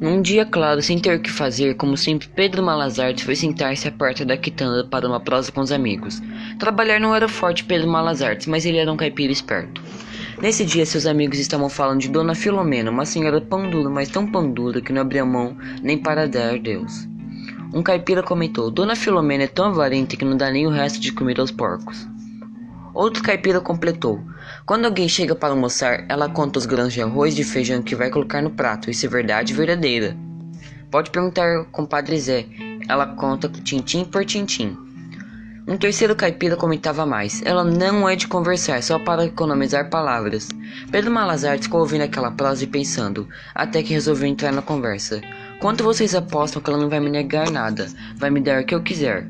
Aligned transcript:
Num 0.00 0.22
dia 0.22 0.46
claro, 0.46 0.80
sem 0.80 0.98
ter 0.98 1.18
o 1.18 1.20
que 1.20 1.30
fazer, 1.30 1.74
como 1.74 1.96
sempre, 1.96 2.28
Pedro 2.28 2.62
Malazarte 2.62 3.24
foi 3.24 3.34
sentar-se 3.34 3.88
à 3.88 3.90
porta 3.90 4.24
da 4.24 4.36
quitanda 4.36 4.86
para 4.86 5.08
uma 5.08 5.18
prosa 5.18 5.50
com 5.50 5.60
os 5.60 5.72
amigos. 5.72 6.22
Trabalhar 6.58 7.00
não 7.00 7.14
era 7.14 7.28
forte 7.28 7.64
Pedro 7.64 7.88
Malazarte, 7.88 8.48
mas 8.48 8.64
ele 8.64 8.78
era 8.78 8.92
um 8.92 8.96
caipira 8.96 9.32
esperto. 9.32 9.82
Nesse 10.40 10.64
dia, 10.64 10.86
seus 10.86 11.04
amigos 11.04 11.40
estavam 11.40 11.68
falando 11.68 12.00
de 12.00 12.08
Dona 12.08 12.32
Filomena, 12.34 12.92
uma 12.92 13.04
senhora 13.04 13.40
pão 13.40 13.68
dura, 13.68 13.90
mas 13.90 14.08
tão 14.08 14.30
pão 14.30 14.48
dura 14.48 14.80
que 14.80 14.92
não 14.92 15.02
abria 15.02 15.24
mão 15.24 15.56
nem 15.82 15.98
para 15.98 16.28
dar 16.28 16.58
Deus. 16.60 17.08
Um 17.74 17.82
caipira 17.82 18.22
comentou: 18.22 18.70
Dona 18.70 18.94
Filomena 18.94 19.44
é 19.44 19.48
tão 19.48 19.66
avarenta 19.66 20.16
que 20.16 20.24
não 20.24 20.36
dá 20.36 20.48
nem 20.48 20.66
o 20.66 20.70
resto 20.70 21.00
de 21.00 21.12
comer 21.12 21.40
aos 21.40 21.50
porcos. 21.50 22.06
Outro 22.94 23.22
caipira 23.22 23.60
completou: 23.60 24.22
Quando 24.66 24.84
alguém 24.84 25.08
chega 25.08 25.34
para 25.34 25.50
almoçar, 25.50 26.04
ela 26.08 26.28
conta 26.28 26.58
os 26.58 26.66
grãos 26.66 26.92
de 26.92 27.02
arroz 27.02 27.32
e 27.34 27.36
de 27.36 27.44
feijão 27.44 27.82
que 27.82 27.94
vai 27.94 28.10
colocar 28.10 28.42
no 28.42 28.50
prato. 28.50 28.90
Isso 28.90 29.06
é 29.06 29.08
verdade 29.08 29.54
verdadeira. 29.54 30.16
Pode 30.90 31.10
perguntar 31.10 31.56
ao 31.56 31.64
compadre 31.66 32.18
Zé. 32.18 32.46
Ela 32.88 33.06
conta 33.06 33.48
tintim 33.48 34.04
por 34.04 34.24
tintim. 34.24 34.76
Um 35.66 35.76
terceiro 35.76 36.16
caipira 36.16 36.56
comentava 36.56 37.04
mais. 37.04 37.42
Ela 37.44 37.62
não 37.62 38.08
é 38.08 38.16
de 38.16 38.26
conversar, 38.26 38.82
só 38.82 38.98
para 38.98 39.26
economizar 39.26 39.90
palavras. 39.90 40.48
Pedro 40.90 41.10
Malazarte 41.10 41.64
ficou 41.64 41.80
ouvindo 41.80 42.04
aquela 42.04 42.30
prosa 42.30 42.64
e 42.64 42.66
pensando, 42.66 43.28
até 43.54 43.82
que 43.82 43.92
resolveu 43.92 44.26
entrar 44.26 44.50
na 44.50 44.62
conversa. 44.62 45.20
Quanto 45.60 45.84
vocês 45.84 46.14
apostam 46.14 46.62
que 46.62 46.70
ela 46.70 46.78
não 46.78 46.88
vai 46.88 47.00
me 47.00 47.10
negar 47.10 47.50
nada? 47.50 47.86
Vai 48.16 48.30
me 48.30 48.40
dar 48.40 48.62
o 48.62 48.64
que 48.64 48.74
eu 48.74 48.82
quiser. 48.82 49.28